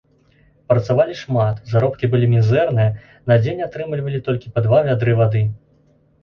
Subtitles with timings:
[0.71, 2.95] Працавалі шмат, заробкі былі мізэрныя,
[3.33, 5.45] на дзень атрымлівалі толькі па два вядры вады.